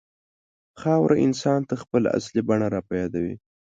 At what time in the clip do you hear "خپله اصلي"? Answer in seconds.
1.83-2.41